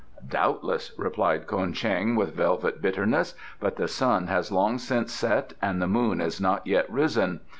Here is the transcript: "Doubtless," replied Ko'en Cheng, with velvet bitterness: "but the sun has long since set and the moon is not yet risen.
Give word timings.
"Doubtless," 0.31 0.93
replied 0.97 1.45
Ko'en 1.45 1.73
Cheng, 1.73 2.15
with 2.15 2.33
velvet 2.33 2.81
bitterness: 2.81 3.35
"but 3.59 3.75
the 3.75 3.87
sun 3.87 4.25
has 4.25 4.51
long 4.51 4.79
since 4.79 5.13
set 5.13 5.53
and 5.61 5.79
the 5.79 5.85
moon 5.87 6.19
is 6.19 6.41
not 6.41 6.65
yet 6.65 6.89
risen. 6.91 7.41